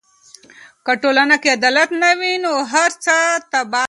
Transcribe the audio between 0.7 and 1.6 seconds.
که په ټولنه کې